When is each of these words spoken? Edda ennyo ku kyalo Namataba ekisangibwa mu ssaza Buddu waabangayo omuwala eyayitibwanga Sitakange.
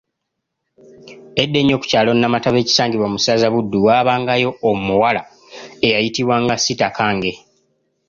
Edda 1.41 1.57
ennyo 1.61 1.75
ku 1.81 1.85
kyalo 1.91 2.11
Namataba 2.13 2.57
ekisangibwa 2.63 3.07
mu 3.13 3.17
ssaza 3.19 3.47
Buddu 3.53 3.77
waabangayo 3.87 4.49
omuwala 4.69 5.21
eyayitibwanga 5.87 6.55
Sitakange. 6.63 7.31